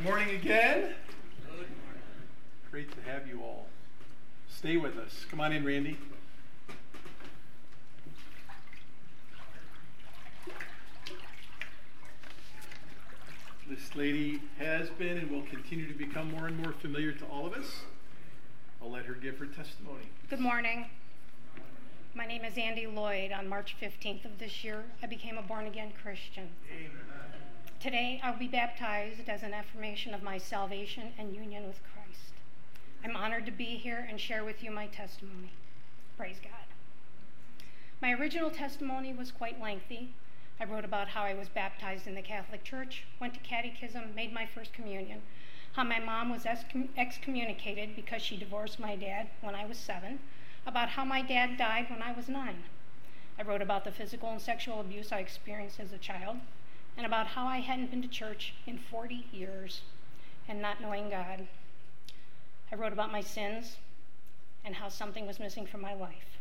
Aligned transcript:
Good 0.00 0.08
morning 0.08 0.34
again. 0.34 0.94
Great 2.70 2.90
to 2.92 3.02
have 3.02 3.28
you 3.28 3.42
all. 3.42 3.66
Stay 4.48 4.78
with 4.78 4.96
us. 4.96 5.26
Come 5.28 5.42
on 5.42 5.52
in, 5.52 5.62
Randy. 5.62 5.98
This 13.68 13.94
lady 13.94 14.40
has 14.58 14.88
been 14.88 15.18
and 15.18 15.30
will 15.30 15.42
continue 15.42 15.86
to 15.86 15.92
become 15.92 16.30
more 16.30 16.46
and 16.46 16.56
more 16.56 16.72
familiar 16.72 17.12
to 17.12 17.26
all 17.26 17.46
of 17.46 17.52
us. 17.52 17.82
I'll 18.80 18.90
let 18.90 19.04
her 19.04 19.12
give 19.12 19.36
her 19.36 19.44
testimony. 19.44 20.08
Good 20.30 20.40
morning. 20.40 20.86
My 22.14 22.24
name 22.24 22.46
is 22.46 22.56
Andy 22.56 22.86
Lloyd. 22.86 23.32
On 23.32 23.46
March 23.46 23.76
15th 23.78 24.24
of 24.24 24.38
this 24.38 24.64
year, 24.64 24.82
I 25.02 25.06
became 25.08 25.36
a 25.36 25.42
born 25.42 25.66
again 25.66 25.92
Christian. 26.02 26.48
Amen. 26.74 27.19
Today, 27.80 28.20
I'll 28.22 28.36
be 28.36 28.46
baptized 28.46 29.26
as 29.26 29.42
an 29.42 29.54
affirmation 29.54 30.12
of 30.12 30.22
my 30.22 30.36
salvation 30.36 31.14
and 31.18 31.34
union 31.34 31.66
with 31.66 31.80
Christ. 31.82 32.34
I'm 33.02 33.16
honored 33.16 33.46
to 33.46 33.52
be 33.52 33.78
here 33.78 34.06
and 34.06 34.20
share 34.20 34.44
with 34.44 34.62
you 34.62 34.70
my 34.70 34.86
testimony. 34.86 35.52
Praise 36.14 36.36
God. 36.42 37.64
My 38.02 38.12
original 38.12 38.50
testimony 38.50 39.14
was 39.14 39.30
quite 39.30 39.62
lengthy. 39.62 40.10
I 40.60 40.64
wrote 40.64 40.84
about 40.84 41.08
how 41.08 41.22
I 41.22 41.32
was 41.32 41.48
baptized 41.48 42.06
in 42.06 42.14
the 42.14 42.20
Catholic 42.20 42.64
Church, 42.64 43.04
went 43.18 43.32
to 43.32 43.40
catechism, 43.40 44.14
made 44.14 44.34
my 44.34 44.44
first 44.44 44.74
communion, 44.74 45.22
how 45.72 45.84
my 45.84 46.00
mom 46.00 46.28
was 46.28 46.44
excommunicated 46.98 47.96
because 47.96 48.20
she 48.20 48.36
divorced 48.36 48.78
my 48.78 48.94
dad 48.94 49.28
when 49.40 49.54
I 49.54 49.64
was 49.64 49.78
seven, 49.78 50.18
about 50.66 50.90
how 50.90 51.06
my 51.06 51.22
dad 51.22 51.56
died 51.56 51.88
when 51.88 52.02
I 52.02 52.12
was 52.12 52.28
nine. 52.28 52.64
I 53.38 53.42
wrote 53.42 53.62
about 53.62 53.84
the 53.84 53.90
physical 53.90 54.30
and 54.30 54.42
sexual 54.42 54.80
abuse 54.80 55.12
I 55.12 55.20
experienced 55.20 55.80
as 55.80 55.94
a 55.94 55.98
child, 55.98 56.40
and 57.00 57.06
about 57.06 57.28
how 57.28 57.46
I 57.46 57.60
hadn't 57.60 57.90
been 57.90 58.02
to 58.02 58.08
church 58.08 58.52
in 58.66 58.76
40 58.76 59.24
years 59.32 59.80
and 60.46 60.60
not 60.60 60.82
knowing 60.82 61.08
God. 61.08 61.48
I 62.70 62.74
wrote 62.74 62.92
about 62.92 63.10
my 63.10 63.22
sins 63.22 63.78
and 64.66 64.74
how 64.74 64.90
something 64.90 65.26
was 65.26 65.40
missing 65.40 65.66
from 65.66 65.80
my 65.80 65.94
life. 65.94 66.36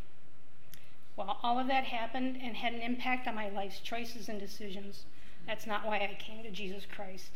While 1.16 1.40
all 1.44 1.60
of 1.60 1.68
that 1.68 1.86
happened 1.86 2.40
and 2.44 2.58
had 2.58 2.74
an 2.74 2.82
impact 2.82 3.26
on 3.26 3.36
my 3.36 3.48
life's 3.48 3.80
choices 3.80 4.28
and 4.28 4.38
decisions, 4.38 5.06
that's 5.48 5.66
not 5.66 5.86
why 5.86 5.96
I 6.00 6.18
came 6.20 6.44
to 6.44 6.52
Jesus 6.52 6.84
Christ. 6.86 7.30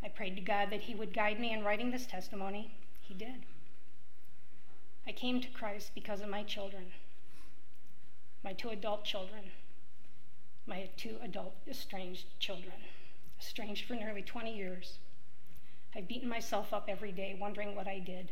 I 0.00 0.06
prayed 0.06 0.36
to 0.36 0.42
God 0.42 0.70
that 0.70 0.82
He 0.82 0.94
would 0.94 1.12
guide 1.12 1.40
me 1.40 1.52
in 1.52 1.64
writing 1.64 1.90
this 1.90 2.06
testimony. 2.06 2.70
He 3.00 3.14
did. 3.14 3.46
I 5.08 5.10
came 5.10 5.40
to 5.40 5.48
Christ 5.48 5.90
because 5.92 6.20
of 6.20 6.28
my 6.28 6.44
children, 6.44 6.92
my 8.44 8.52
two 8.52 8.68
adult 8.68 9.04
children, 9.04 9.50
my 10.66 10.88
two 10.96 11.16
adult 11.22 11.54
estranged 11.68 12.26
children, 12.38 12.74
estranged 13.40 13.86
for 13.86 13.94
nearly 13.94 14.22
20 14.22 14.54
years. 14.54 14.98
I've 15.94 16.08
beaten 16.08 16.28
myself 16.28 16.72
up 16.72 16.88
every 16.88 17.12
day 17.12 17.36
wondering 17.38 17.74
what 17.74 17.88
I 17.88 17.98
did, 17.98 18.30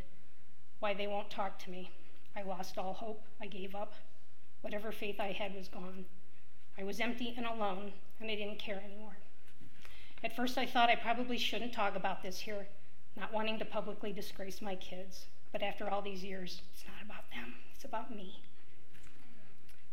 why 0.79 0.95
they 0.95 1.07
won't 1.07 1.31
talk 1.31 1.59
to 1.61 1.71
me. 1.71 1.91
I 2.37 2.43
lost 2.43 2.79
all 2.79 2.95
hope. 2.95 3.25
I 3.41 3.47
gave 3.47 3.75
up. 3.75 3.95
Whatever 4.61 4.93
faith 4.93 5.19
I 5.19 5.33
had 5.33 5.55
was 5.55 5.69
gone. 5.69 6.05
I 6.79 6.85
was 6.85 7.01
empty 7.01 7.35
and 7.37 7.47
alone, 7.47 7.93
and 8.21 8.31
I 8.31 8.37
didn't 8.37 8.59
care 8.59 8.81
anymore. 8.83 9.17
At 10.23 10.37
first, 10.37 10.57
I 10.57 10.67
thought 10.67 10.91
I 10.91 10.97
probably 10.97 11.39
shouldn't 11.39 11.73
talk 11.73 11.97
about 11.97 12.23
this 12.23 12.39
here, 12.39 12.67
not 13.17 13.33
wanting 13.33 13.59
to 13.59 13.65
publicly 13.65 14.13
disgrace 14.13 14.63
my 14.63 14.77
kids. 14.77 15.27
But 15.53 15.63
after 15.63 15.91
all 15.91 16.01
these 16.01 16.23
years, 16.23 16.63
it's 16.73 16.85
not 16.87 17.03
about 17.05 17.29
them, 17.31 17.55
it's 17.75 17.85
about 17.85 18.15
me. 18.15 18.41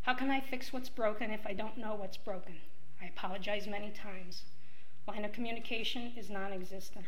How 0.07 0.13
can 0.13 0.31
I 0.31 0.39
fix 0.39 0.71
what's 0.71 0.87
broken 0.87 1.31
if 1.31 1.45
I 1.45 1.51
don't 1.51 1.77
know 1.77 1.93
what's 1.93 2.15
broken? 2.15 2.55
I 3.01 3.07
apologize 3.07 3.67
many 3.67 3.91
times. 3.91 4.43
Line 5.05 5.25
of 5.25 5.33
communication 5.33 6.13
is 6.15 6.29
non 6.29 6.53
existent. 6.53 7.03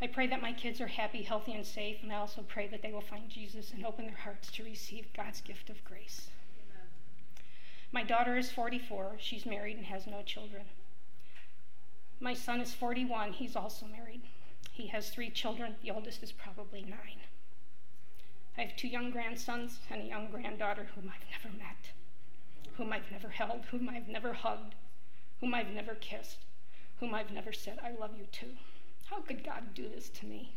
I 0.00 0.06
pray 0.06 0.28
that 0.28 0.40
my 0.40 0.52
kids 0.52 0.80
are 0.80 0.86
happy, 0.86 1.22
healthy, 1.22 1.54
and 1.54 1.66
safe, 1.66 1.96
and 2.00 2.12
I 2.12 2.18
also 2.18 2.42
pray 2.42 2.68
that 2.68 2.82
they 2.82 2.92
will 2.92 3.00
find 3.00 3.28
Jesus 3.28 3.72
and 3.72 3.84
open 3.84 4.06
their 4.06 4.14
hearts 4.14 4.48
to 4.52 4.62
receive 4.62 5.12
God's 5.12 5.40
gift 5.40 5.70
of 5.70 5.84
grace. 5.84 6.28
Amen. 6.70 6.86
My 7.90 8.04
daughter 8.04 8.36
is 8.36 8.52
44. 8.52 9.16
She's 9.18 9.44
married 9.44 9.76
and 9.76 9.86
has 9.86 10.06
no 10.06 10.22
children. 10.22 10.66
My 12.20 12.34
son 12.34 12.60
is 12.60 12.72
41. 12.74 13.32
He's 13.32 13.56
also 13.56 13.86
married. 13.86 14.22
He 14.70 14.86
has 14.86 15.10
three 15.10 15.30
children. 15.30 15.74
The 15.82 15.90
oldest 15.90 16.22
is 16.22 16.30
probably 16.30 16.82
nine. 16.82 17.21
Have 18.72 18.78
two 18.78 18.88
young 18.88 19.10
grandsons 19.10 19.80
and 19.90 20.00
a 20.00 20.06
young 20.06 20.30
granddaughter 20.30 20.88
whom 20.94 21.12
I've 21.14 21.28
never 21.30 21.54
met, 21.58 21.90
whom 22.78 22.90
I've 22.90 23.10
never 23.12 23.28
held, 23.28 23.66
whom 23.70 23.90
I've 23.90 24.08
never 24.08 24.32
hugged, 24.32 24.76
whom 25.40 25.52
I've 25.52 25.68
never 25.68 25.94
kissed, 25.94 26.38
whom 26.98 27.12
I've 27.12 27.30
never 27.30 27.52
said, 27.52 27.78
I 27.84 27.90
love 27.90 28.12
you 28.16 28.24
too. 28.32 28.56
How 29.04 29.20
could 29.20 29.44
God 29.44 29.74
do 29.74 29.90
this 29.90 30.08
to 30.08 30.24
me? 30.24 30.54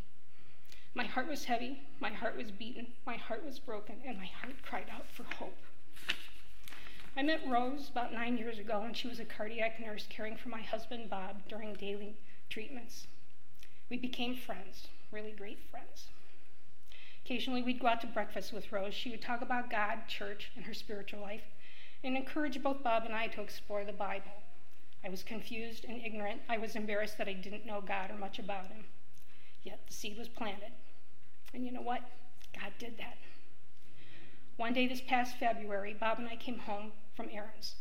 My 0.94 1.04
heart 1.04 1.28
was 1.28 1.44
heavy, 1.44 1.82
my 2.00 2.08
heart 2.08 2.38
was 2.38 2.50
beaten, 2.50 2.86
my 3.04 3.18
heart 3.18 3.44
was 3.44 3.58
broken, 3.58 3.96
and 4.02 4.16
my 4.16 4.24
heart 4.24 4.62
cried 4.62 4.88
out 4.90 5.10
for 5.12 5.24
hope. 5.34 5.58
I 7.18 7.22
met 7.22 7.46
Rose 7.46 7.90
about 7.90 8.14
nine 8.14 8.38
years 8.38 8.58
ago, 8.58 8.80
and 8.80 8.96
she 8.96 9.08
was 9.08 9.20
a 9.20 9.26
cardiac 9.26 9.78
nurse 9.78 10.06
caring 10.08 10.38
for 10.38 10.48
my 10.48 10.62
husband 10.62 11.10
Bob 11.10 11.46
during 11.50 11.74
daily 11.74 12.16
treatments. 12.48 13.08
We 13.90 13.98
became 13.98 14.34
friends, 14.34 14.88
really 15.12 15.32
great 15.32 15.58
friends. 15.70 16.06
Occasionally, 17.26 17.62
we'd 17.62 17.80
go 17.80 17.88
out 17.88 18.00
to 18.02 18.06
breakfast 18.06 18.52
with 18.52 18.70
Rose. 18.70 18.94
She 18.94 19.10
would 19.10 19.20
talk 19.20 19.42
about 19.42 19.68
God, 19.68 20.06
church, 20.06 20.52
and 20.54 20.64
her 20.64 20.72
spiritual 20.72 21.20
life, 21.20 21.42
and 22.04 22.16
encourage 22.16 22.62
both 22.62 22.84
Bob 22.84 23.02
and 23.04 23.12
I 23.12 23.26
to 23.26 23.40
explore 23.40 23.84
the 23.84 23.92
Bible. 23.92 24.30
I 25.04 25.08
was 25.08 25.24
confused 25.24 25.84
and 25.88 26.00
ignorant. 26.00 26.42
I 26.48 26.56
was 26.58 26.76
embarrassed 26.76 27.18
that 27.18 27.26
I 27.26 27.32
didn't 27.32 27.66
know 27.66 27.80
God 27.80 28.12
or 28.12 28.16
much 28.16 28.38
about 28.38 28.68
Him. 28.68 28.84
Yet 29.64 29.80
the 29.88 29.92
seed 29.92 30.16
was 30.16 30.28
planted. 30.28 30.70
And 31.52 31.64
you 31.64 31.72
know 31.72 31.82
what? 31.82 32.02
God 32.54 32.72
did 32.78 32.96
that. 32.98 33.18
One 34.56 34.72
day 34.72 34.86
this 34.86 35.00
past 35.00 35.36
February, 35.36 35.96
Bob 35.98 36.20
and 36.20 36.28
I 36.28 36.36
came 36.36 36.60
home 36.60 36.92
from 37.16 37.28
errands. 37.32 37.74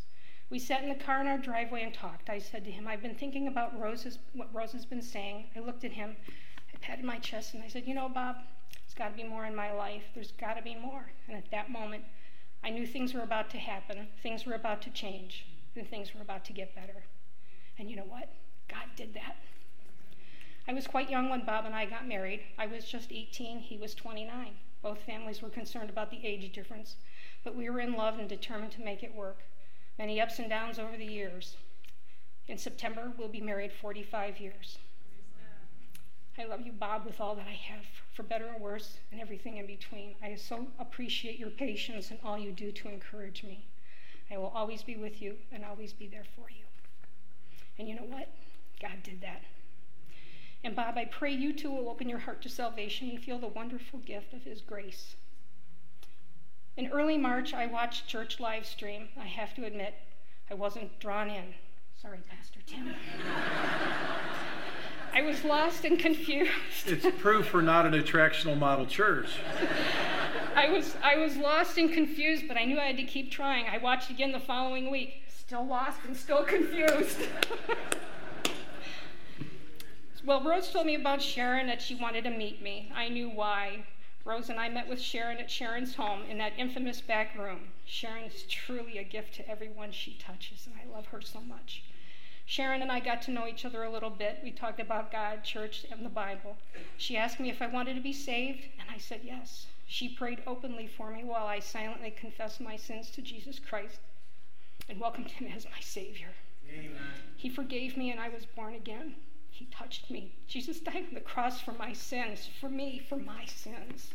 We 0.49 0.57
sat 0.57 0.81
in 0.81 0.89
the 0.89 0.95
car 0.95 1.21
in 1.21 1.27
our 1.27 1.37
driveway 1.37 1.83
and 1.83 1.93
talked. 1.93 2.31
I 2.31 2.39
said 2.39 2.65
to 2.65 2.71
him, 2.71 2.87
I've 2.87 3.03
been 3.03 3.13
thinking 3.13 3.47
about 3.47 3.79
Rose's, 3.79 4.17
what 4.33 4.51
Rose 4.51 4.71
has 4.71 4.87
been 4.87 5.03
saying. 5.03 5.51
I 5.55 5.59
looked 5.59 5.83
at 5.83 5.91
him, 5.91 6.15
I 6.73 6.77
patted 6.81 7.05
my 7.05 7.19
chest, 7.19 7.53
and 7.53 7.63
I 7.63 7.67
said, 7.67 7.83
You 7.85 7.93
know, 7.93 8.09
Bob, 8.09 8.37
got 8.95 9.09
to 9.09 9.15
be 9.15 9.27
more 9.27 9.45
in 9.45 9.55
my 9.55 9.71
life. 9.71 10.03
There's 10.13 10.31
got 10.31 10.55
to 10.55 10.61
be 10.61 10.75
more. 10.75 11.11
And 11.27 11.37
at 11.37 11.51
that 11.51 11.69
moment, 11.69 12.03
I 12.63 12.69
knew 12.69 12.87
things 12.87 13.13
were 13.13 13.21
about 13.21 13.49
to 13.51 13.57
happen, 13.57 14.07
things 14.23 14.45
were 14.45 14.55
about 14.55 14.81
to 14.83 14.89
change, 14.89 15.45
and 15.75 15.87
things 15.87 16.15
were 16.15 16.21
about 16.21 16.45
to 16.45 16.53
get 16.53 16.75
better. 16.75 17.03
And 17.77 17.89
you 17.89 17.95
know 17.95 18.05
what? 18.07 18.29
God 18.67 18.85
did 18.95 19.13
that. 19.13 19.35
I 20.67 20.73
was 20.73 20.87
quite 20.87 21.11
young 21.11 21.29
when 21.29 21.45
Bob 21.45 21.65
and 21.65 21.75
I 21.75 21.85
got 21.85 22.07
married. 22.07 22.41
I 22.57 22.65
was 22.65 22.85
just 22.85 23.11
18, 23.11 23.59
he 23.59 23.77
was 23.77 23.93
29. 23.93 24.55
Both 24.81 25.03
families 25.03 25.41
were 25.41 25.49
concerned 25.49 25.89
about 25.89 26.09
the 26.09 26.25
age 26.25 26.51
difference, 26.53 26.95
but 27.43 27.55
we 27.55 27.69
were 27.69 27.79
in 27.79 27.93
love 27.93 28.17
and 28.17 28.27
determined 28.27 28.71
to 28.73 28.83
make 28.83 29.03
it 29.03 29.13
work. 29.13 29.39
Many 29.99 30.19
ups 30.19 30.39
and 30.39 30.49
downs 30.49 30.79
over 30.79 30.97
the 30.97 31.05
years. 31.05 31.57
In 32.47 32.57
September, 32.57 33.11
we'll 33.17 33.27
be 33.27 33.41
married 33.41 33.71
45 33.73 34.39
years. 34.39 34.77
I 36.37 36.43
love 36.43 36.65
you, 36.65 36.73
Bob, 36.73 37.05
with 37.05 37.21
all 37.21 37.35
that 37.35 37.47
I 37.47 37.53
have, 37.53 37.85
for 38.13 38.23
better 38.23 38.47
and 38.47 38.61
worse, 38.61 38.97
and 39.11 39.21
everything 39.21 39.57
in 39.57 39.65
between. 39.65 40.15
I 40.21 40.35
so 40.35 40.67
appreciate 40.79 41.39
your 41.39 41.49
patience 41.49 42.11
and 42.11 42.19
all 42.23 42.37
you 42.37 42.51
do 42.51 42.71
to 42.73 42.89
encourage 42.89 43.43
me. 43.43 43.65
I 44.29 44.37
will 44.37 44.51
always 44.53 44.81
be 44.81 44.97
with 44.97 45.21
you 45.21 45.35
and 45.51 45.63
always 45.63 45.93
be 45.93 46.07
there 46.07 46.25
for 46.35 46.49
you. 46.49 46.65
And 47.79 47.87
you 47.87 47.95
know 47.95 48.07
what? 48.09 48.27
God 48.81 49.01
did 49.03 49.21
that. 49.21 49.43
And 50.63 50.75
Bob, 50.75 50.97
I 50.97 51.05
pray 51.05 51.31
you 51.31 51.53
too 51.53 51.71
will 51.71 51.89
open 51.89 52.09
your 52.09 52.19
heart 52.19 52.41
to 52.41 52.49
salvation 52.49 53.09
and 53.09 53.23
feel 53.23 53.37
the 53.37 53.47
wonderful 53.47 53.99
gift 53.99 54.33
of 54.33 54.43
His 54.43 54.61
grace. 54.61 55.15
In 56.75 56.87
early 56.87 57.17
March, 57.17 57.53
I 57.53 57.67
watched 57.67 58.07
church 58.07 58.39
live 58.39 58.65
stream. 58.65 59.07
I 59.17 59.25
have 59.25 59.53
to 59.55 59.65
admit, 59.65 59.93
I 60.49 60.55
wasn't 60.55 60.99
drawn 60.99 61.29
in. 61.29 61.53
Sorry, 62.01 62.19
Pastor 62.29 62.59
Tim. 62.65 62.93
I 65.15 65.21
was 65.21 65.45
lost 65.45 65.85
and 65.85 65.97
confused. 65.97 66.51
it's 66.87 67.07
proof 67.21 67.53
we're 67.53 67.61
not 67.61 67.85
an 67.85 67.93
attractional 67.93 68.57
model 68.57 68.85
church. 68.85 69.29
I 70.55 70.69
was, 70.69 70.97
I 71.01 71.15
was 71.15 71.37
lost 71.37 71.77
and 71.77 71.91
confused, 71.91 72.49
but 72.49 72.57
I 72.57 72.65
knew 72.65 72.77
I 72.77 72.83
had 72.83 72.97
to 72.97 73.03
keep 73.03 73.31
trying. 73.31 73.65
I 73.67 73.77
watched 73.77 74.09
again 74.09 74.33
the 74.33 74.41
following 74.41 74.91
week 74.91 75.23
still 75.29 75.65
lost 75.65 75.99
and 76.05 76.17
still 76.17 76.43
confused. 76.43 77.19
well, 80.25 80.43
Rose 80.43 80.69
told 80.69 80.85
me 80.85 80.95
about 80.95 81.21
Sharon 81.21 81.67
that 81.67 81.81
she 81.81 81.95
wanted 81.95 82.25
to 82.25 82.31
meet 82.31 82.61
me. 82.61 82.91
I 82.93 83.07
knew 83.07 83.29
why. 83.29 83.85
Rose 84.25 84.49
and 84.49 84.59
I 84.59 84.67
met 84.67 84.89
with 84.89 84.99
Sharon 84.99 85.37
at 85.37 85.49
Sharon's 85.49 85.95
home 85.95 86.23
in 86.29 86.39
that 86.39 86.53
infamous 86.57 86.99
back 86.99 87.37
room. 87.37 87.59
Sharon 87.85 88.25
is 88.25 88.43
truly 88.43 88.97
a 88.97 89.03
gift 89.03 89.35
to 89.35 89.49
everyone 89.49 89.91
she 89.91 90.17
touches, 90.19 90.67
and 90.67 90.75
I 90.75 90.93
love 90.93 91.05
her 91.07 91.21
so 91.21 91.39
much. 91.39 91.83
Sharon 92.45 92.83
and 92.83 92.91
I 92.91 92.99
got 92.99 93.23
to 93.23 93.31
know 93.31 93.47
each 93.47 93.65
other 93.65 93.83
a 93.83 93.89
little 93.89 94.11
bit. 94.11 94.39
We 94.43 94.51
talked 94.51 94.79
about 94.79 95.11
God, 95.11 95.43
church, 95.43 95.85
and 95.91 96.05
the 96.05 96.09
Bible. 96.09 96.57
She 96.97 97.17
asked 97.17 97.39
me 97.39 97.49
if 97.49 97.61
I 97.61 97.67
wanted 97.67 97.95
to 97.95 98.01
be 98.01 98.13
saved, 98.13 98.67
and 98.79 98.87
I 98.93 98.99
said 98.99 99.21
yes. 99.23 99.67
She 99.87 100.09
prayed 100.09 100.41
openly 100.45 100.87
for 100.87 101.09
me 101.11 101.23
while 101.23 101.47
I 101.47 101.59
silently 101.59 102.11
confessed 102.11 102.61
my 102.61 102.75
sins 102.75 103.09
to 103.11 103.21
Jesus 103.21 103.59
Christ 103.59 103.99
and 104.87 104.99
welcomed 104.99 105.31
him 105.31 105.51
as 105.55 105.65
my 105.65 105.79
Savior. 105.79 106.29
Amen. 106.71 106.91
He 107.35 107.49
forgave 107.49 107.97
me, 107.97 108.11
and 108.11 108.19
I 108.19 108.29
was 108.29 108.45
born 108.45 108.75
again. 108.75 109.15
He 109.49 109.65
touched 109.65 110.11
me. 110.11 110.33
Jesus 110.47 110.79
died 110.79 111.05
on 111.07 111.13
the 111.13 111.21
cross 111.21 111.61
for 111.61 111.71
my 111.71 111.93
sins, 111.93 112.49
for 112.59 112.69
me, 112.69 112.99
for 112.99 113.15
my 113.15 113.45
sins. 113.45 114.13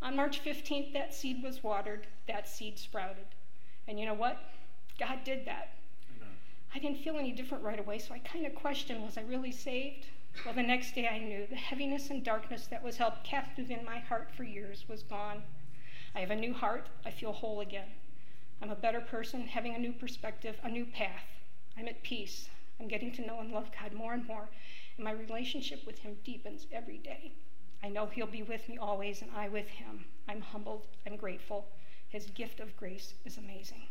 On 0.00 0.16
March 0.16 0.42
15th, 0.44 0.92
that 0.92 1.14
seed 1.14 1.42
was 1.42 1.62
watered, 1.62 2.06
that 2.26 2.48
seed 2.48 2.78
sprouted. 2.78 3.26
And 3.88 3.98
you 3.98 4.06
know 4.06 4.14
what? 4.14 4.38
God 4.98 5.24
did 5.24 5.44
that. 5.46 5.74
Amen. 6.16 6.34
I 6.74 6.78
didn't 6.78 7.02
feel 7.02 7.16
any 7.16 7.32
different 7.32 7.64
right 7.64 7.80
away, 7.80 7.98
so 7.98 8.14
I 8.14 8.18
kind 8.18 8.46
of 8.46 8.54
questioned 8.54 9.04
was 9.04 9.18
I 9.18 9.22
really 9.22 9.52
saved? 9.52 10.06
Well, 10.44 10.54
the 10.54 10.62
next 10.62 10.94
day 10.94 11.08
I 11.08 11.18
knew 11.18 11.46
the 11.46 11.56
heaviness 11.56 12.10
and 12.10 12.24
darkness 12.24 12.66
that 12.66 12.82
was 12.82 12.96
held 12.96 13.14
captive 13.22 13.70
in 13.70 13.84
my 13.84 13.98
heart 13.98 14.30
for 14.36 14.44
years 14.44 14.84
was 14.88 15.02
gone. 15.02 15.42
I 16.14 16.20
have 16.20 16.30
a 16.30 16.36
new 16.36 16.52
heart. 16.52 16.88
I 17.04 17.10
feel 17.10 17.32
whole 17.32 17.60
again. 17.60 17.88
I'm 18.62 18.70
a 18.70 18.76
better 18.76 19.00
person, 19.00 19.46
having 19.46 19.74
a 19.74 19.78
new 19.78 19.92
perspective, 19.92 20.58
a 20.62 20.68
new 20.68 20.86
path. 20.86 21.26
I'm 21.76 21.88
at 21.88 22.02
peace. 22.02 22.48
I'm 22.80 22.88
getting 22.88 23.12
to 23.12 23.26
know 23.26 23.40
and 23.40 23.52
love 23.52 23.70
God 23.80 23.92
more 23.92 24.12
and 24.12 24.26
more, 24.26 24.48
and 24.96 25.04
my 25.04 25.12
relationship 25.12 25.86
with 25.86 25.98
Him 25.98 26.16
deepens 26.24 26.66
every 26.72 26.98
day. 26.98 27.32
I 27.82 27.88
know 27.88 28.06
He'll 28.06 28.26
be 28.26 28.42
with 28.42 28.68
me 28.68 28.78
always, 28.78 29.22
and 29.22 29.30
I 29.32 29.48
with 29.48 29.68
Him. 29.68 30.04
I'm 30.28 30.40
humbled. 30.40 30.86
I'm 31.06 31.16
grateful. 31.16 31.68
His 32.08 32.26
gift 32.30 32.60
of 32.60 32.76
grace 32.76 33.14
is 33.24 33.38
amazing. 33.38 33.88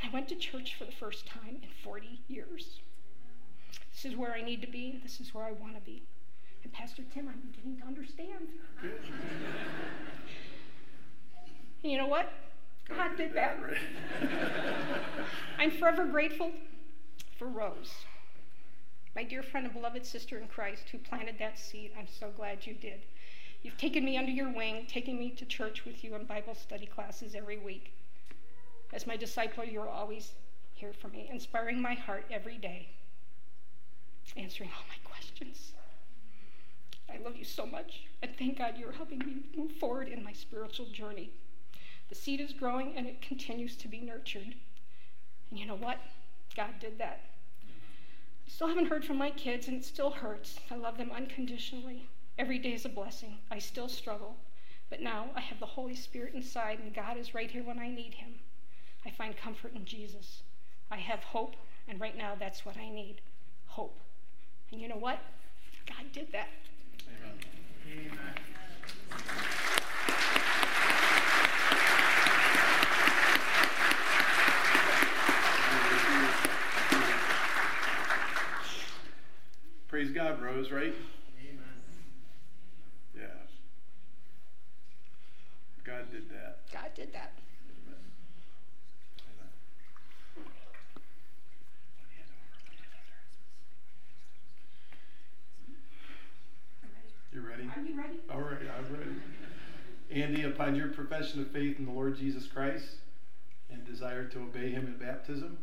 And 0.00 0.10
I 0.10 0.12
went 0.12 0.28
to 0.28 0.36
church 0.36 0.76
for 0.78 0.84
the 0.84 0.92
first 0.92 1.26
time 1.26 1.58
in 1.62 1.68
40 1.82 2.20
years. 2.28 2.80
This 3.92 4.12
is 4.12 4.16
where 4.16 4.32
I 4.32 4.42
need 4.42 4.60
to 4.62 4.68
be. 4.68 5.00
This 5.02 5.20
is 5.20 5.34
where 5.34 5.44
I 5.44 5.52
want 5.52 5.74
to 5.74 5.80
be. 5.80 6.02
And 6.62 6.72
Pastor 6.72 7.02
Tim, 7.12 7.28
I'm 7.28 7.40
beginning 7.50 7.80
to 7.80 7.86
understand. 7.86 8.48
and 8.82 8.92
you 11.82 11.98
know 11.98 12.06
what? 12.06 12.32
God 12.88 13.16
did 13.16 13.34
that. 13.34 13.58
I'm 15.58 15.70
forever 15.70 16.06
grateful 16.06 16.52
for 17.38 17.46
Rose, 17.46 17.92
my 19.14 19.22
dear 19.22 19.42
friend 19.42 19.66
and 19.66 19.74
beloved 19.74 20.06
sister 20.06 20.38
in 20.38 20.48
Christ 20.48 20.84
who 20.90 20.98
planted 20.98 21.36
that 21.38 21.58
seed. 21.58 21.92
I'm 21.98 22.06
so 22.08 22.30
glad 22.36 22.66
you 22.66 22.74
did. 22.74 23.00
You've 23.62 23.76
taken 23.76 24.04
me 24.04 24.16
under 24.16 24.30
your 24.30 24.50
wing, 24.52 24.86
taking 24.88 25.18
me 25.18 25.30
to 25.30 25.44
church 25.44 25.84
with 25.84 26.02
you 26.02 26.14
in 26.14 26.24
Bible 26.24 26.54
study 26.54 26.86
classes 26.86 27.34
every 27.34 27.58
week. 27.58 27.92
As 28.92 29.06
my 29.06 29.16
disciple, 29.16 29.64
you're 29.64 29.88
always 29.88 30.32
here 30.74 30.92
for 30.92 31.08
me, 31.08 31.28
inspiring 31.30 31.80
my 31.80 31.94
heart 31.94 32.24
every 32.30 32.56
day, 32.56 32.88
answering 34.36 34.70
all 34.74 34.84
my 34.88 35.10
questions. 35.10 35.72
I 37.12 37.18
love 37.18 37.36
you 37.36 37.44
so 37.44 37.66
much, 37.66 38.02
and 38.22 38.30
thank 38.38 38.58
God 38.58 38.76
you're 38.78 38.92
helping 38.92 39.18
me 39.18 39.42
move 39.56 39.72
forward 39.72 40.08
in 40.08 40.22
my 40.22 40.32
spiritual 40.32 40.86
journey. 40.86 41.30
The 42.08 42.14
seed 42.14 42.40
is 42.40 42.52
growing 42.52 42.96
and 42.96 43.06
it 43.06 43.20
continues 43.20 43.76
to 43.76 43.88
be 43.88 44.00
nurtured. 44.00 44.54
And 45.50 45.58
you 45.58 45.66
know 45.66 45.76
what? 45.76 45.98
God 46.56 46.78
did 46.80 46.98
that. 46.98 47.20
I 48.46 48.50
still 48.50 48.68
haven't 48.68 48.86
heard 48.86 49.04
from 49.04 49.18
my 49.18 49.30
kids, 49.30 49.68
and 49.68 49.76
it 49.76 49.84
still 49.84 50.10
hurts. 50.10 50.58
I 50.70 50.76
love 50.76 50.96
them 50.96 51.10
unconditionally. 51.14 52.08
Every 52.38 52.58
day 52.58 52.72
is 52.72 52.86
a 52.86 52.88
blessing. 52.88 53.38
I 53.50 53.58
still 53.58 53.88
struggle. 53.88 54.36
But 54.88 55.02
now 55.02 55.26
I 55.36 55.40
have 55.40 55.60
the 55.60 55.66
Holy 55.66 55.94
Spirit 55.94 56.34
inside, 56.34 56.78
and 56.78 56.94
God 56.94 57.18
is 57.18 57.34
right 57.34 57.50
here 57.50 57.62
when 57.62 57.78
I 57.78 57.90
need 57.90 58.14
Him. 58.14 58.36
I 59.06 59.10
find 59.10 59.36
comfort 59.36 59.74
in 59.74 59.84
Jesus. 59.84 60.42
I 60.90 60.96
have 60.96 61.20
hope, 61.20 61.56
and 61.86 62.00
right 62.00 62.16
now 62.16 62.34
that's 62.38 62.64
what 62.64 62.76
I 62.76 62.88
need 62.88 63.20
hope. 63.66 63.98
And 64.72 64.80
you 64.80 64.88
know 64.88 64.96
what? 64.96 65.18
God 65.86 66.12
did 66.12 66.32
that. 66.32 66.48
Amen. 67.08 68.10
Amen. 68.10 68.34
Praise 79.88 80.10
God, 80.10 80.40
Rose, 80.42 80.70
right? 80.70 80.94
Amen. 81.40 81.64
Yeah. 83.16 83.22
God 85.82 86.10
did 86.12 86.28
that. 86.30 86.58
God 86.70 86.90
did 86.94 87.12
that. 87.14 87.32
Amen. 87.86 87.96
You 97.32 97.40
ready? 97.40 97.62
Are 97.74 97.82
you 97.82 97.96
ready? 97.98 98.20
All 98.30 98.40
right, 98.40 98.58
I'm 98.78 98.94
upon 100.68 100.78
your 100.78 100.88
profession 100.88 101.40
of 101.40 101.50
faith 101.50 101.78
in 101.78 101.86
the 101.86 101.90
Lord 101.90 102.18
Jesus 102.18 102.46
Christ 102.46 102.96
and 103.70 103.86
desire 103.86 104.26
to 104.26 104.40
obey 104.40 104.70
him 104.70 104.86
in 104.86 104.98
baptism, 104.98 105.56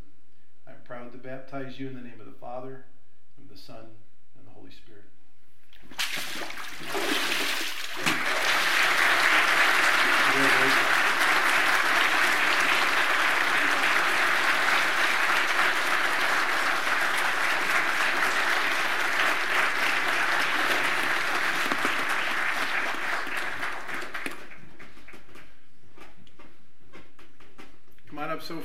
I'm 0.68 0.82
proud 0.84 1.12
to 1.12 1.20
baptize 1.20 1.80
you 1.80 1.88
in 1.88 1.94
the 1.94 2.02
name 2.02 2.20
of 2.20 2.26
the 2.26 2.32
Father, 2.32 2.86
and 3.38 3.48
the 3.48 3.56
Son, 3.56 3.86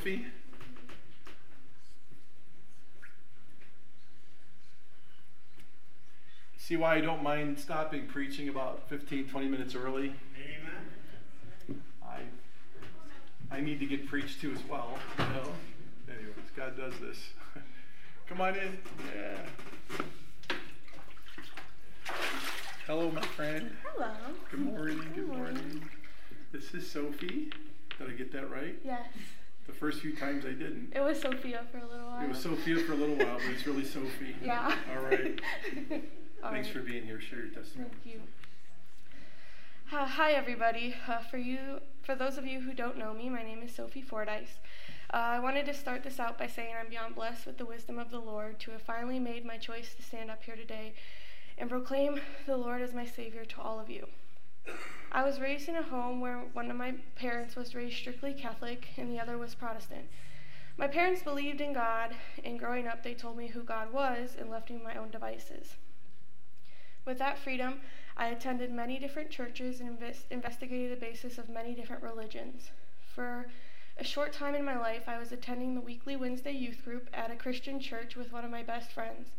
Come 0.00 0.12
on 0.12 0.17
up, 0.17 0.25
Sophie. 0.25 0.26
See 6.56 6.76
why 6.76 6.97
I 6.97 7.00
don't 7.00 7.23
mind 7.23 7.58
stopping 7.58 8.06
preaching 8.06 8.49
about 8.49 8.88
15, 8.88 9.29
20 9.29 9.49
minutes 9.49 9.75
early? 9.75 10.14
Amen. 10.37 11.82
I, 12.02 12.20
I 13.50 13.61
need 13.61 13.81
to 13.81 13.87
get 13.87 14.06
preached 14.06 14.41
to 14.43 14.52
as 14.52 14.61
well. 14.70 14.97
You 15.19 15.25
know? 15.25 15.52
Anyways, 16.08 16.50
God 16.56 16.76
does 16.76 16.94
this. 17.00 17.19
Come 18.29 18.41
on 18.41 18.55
in. 18.55 18.79
Yeah. 19.14 20.56
Hello, 22.87 23.11
my 23.11 23.23
friend. 23.23 23.70
Hello. 23.93 24.12
Good 24.50 24.61
morning. 24.61 25.02
Good, 25.14 25.29
morning. 25.29 25.82
This 26.52 26.73
is 26.75 26.91
Sophie. 26.91 27.50
Did 27.99 28.08
I 28.08 28.12
get 28.12 28.32
that 28.32 28.50
right? 28.50 28.76
Yes. 28.85 29.06
The 29.70 29.76
first 29.76 30.00
few 30.00 30.17
times 30.17 30.44
I 30.44 30.49
didn't. 30.49 30.93
It 30.96 31.00
was 31.00 31.20
Sophia 31.20 31.64
for 31.70 31.78
a 31.78 31.87
little 31.87 32.08
while. 32.08 32.25
It 32.25 32.28
was 32.28 32.40
Sophia 32.40 32.78
for 32.81 32.93
a 32.93 32.96
little 32.96 33.14
while, 33.14 33.37
but 33.37 33.55
it's 33.55 33.69
really 33.69 33.84
Sophie. 33.84 34.34
Yeah. 34.43 34.75
All 34.93 35.02
right. 35.05 35.40
Thanks 35.88 36.09
right. 36.42 36.66
for 36.66 36.80
being 36.80 37.04
here. 37.04 37.21
Share 37.21 37.38
your 37.38 37.49
testimony. 37.49 37.90
Thank 38.02 38.16
you. 38.16 38.21
Uh, 39.97 40.06
hi, 40.06 40.33
everybody. 40.33 40.97
Uh, 41.06 41.18
for 41.18 41.38
you, 41.38 41.80
for 42.02 42.16
those 42.16 42.37
of 42.37 42.47
you 42.47 42.61
who 42.61 42.75
don't 42.75 42.99
know 42.99 43.14
me, 43.14 43.28
my 43.28 43.44
name 43.44 43.62
is 43.62 43.73
Sophie 43.73 44.02
Fordyce. 44.02 44.59
Uh, 45.14 45.18
I 45.18 45.38
wanted 45.38 45.66
to 45.66 45.75
start 45.75 46.02
this 46.02 46.18
out 46.18 46.37
by 46.37 46.49
saying 46.49 46.75
I'm 46.78 46.90
beyond 46.90 47.14
blessed 47.14 47.47
with 47.47 47.56
the 47.56 47.64
wisdom 47.64 47.97
of 47.97 48.11
the 48.11 48.18
Lord 48.18 48.59
to 48.61 48.73
have 48.73 48.83
finally 48.83 49.21
made 49.21 49.44
my 49.44 49.56
choice 49.56 49.94
to 49.94 50.02
stand 50.02 50.33
up 50.33 50.42
here 50.42 50.56
today 50.56 50.94
and 51.59 51.71
proclaim 51.71 52.21
the 52.44 52.56
Lord 52.56 52.83
as 52.83 52.92
my 52.92 53.06
Savior 53.06 53.44
to 53.44 53.61
all 53.61 53.78
of 53.78 53.88
you. 53.88 54.09
I 55.12 55.25
was 55.25 55.40
raised 55.40 55.69
in 55.69 55.75
a 55.75 55.83
home 55.83 56.21
where 56.21 56.38
one 56.52 56.71
of 56.71 56.76
my 56.76 56.95
parents 57.17 57.57
was 57.57 57.75
raised 57.75 57.97
strictly 57.97 58.33
Catholic 58.33 58.88
and 58.97 59.11
the 59.11 59.19
other 59.19 59.37
was 59.37 59.57
Protestant. 59.57 60.09
My 60.76 60.87
parents 60.87 61.23
believed 61.23 61.61
in 61.61 61.73
God, 61.73 62.14
and 62.45 62.59
growing 62.59 62.87
up, 62.87 63.02
they 63.02 63.14
told 63.14 63.37
me 63.37 63.49
who 63.49 63.64
God 63.64 63.93
was 63.93 64.37
and 64.38 64.49
left 64.49 64.71
me 64.71 64.81
my 64.83 64.95
own 64.95 65.11
devices. 65.11 65.75
With 67.05 67.19
that 67.19 67.38
freedom, 67.38 67.81
I 68.17 68.29
attended 68.29 68.71
many 68.71 68.99
different 69.00 69.31
churches 69.31 69.81
and 69.81 69.88
invest- 69.90 70.26
investigated 70.31 70.97
the 70.97 71.05
basis 71.05 71.38
of 71.38 71.49
many 71.49 71.75
different 71.75 72.05
religions. 72.05 72.71
For 73.14 73.49
a 73.99 74.05
short 74.05 74.33
time 74.33 74.55
in 74.55 74.64
my 74.64 74.79
life, 74.79 75.09
I 75.09 75.19
was 75.19 75.33
attending 75.33 75.75
the 75.75 75.81
weekly 75.81 76.14
Wednesday 76.14 76.52
youth 76.52 76.85
group 76.85 77.11
at 77.12 77.33
a 77.33 77.37
Christian 77.37 77.81
church 77.81 78.14
with 78.14 78.33
one 78.33 78.45
of 78.45 78.50
my 78.50 78.62
best 78.62 78.93
friends. 78.93 79.33